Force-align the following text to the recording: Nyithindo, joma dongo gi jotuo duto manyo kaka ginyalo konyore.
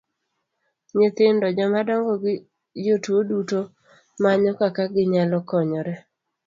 Nyithindo, 0.95 1.45
joma 1.57 1.79
dongo 1.87 2.13
gi 2.23 2.33
jotuo 2.85 3.19
duto 3.29 3.59
manyo 4.21 4.51
kaka 4.59 4.83
ginyalo 4.93 5.37
konyore. 5.49 5.93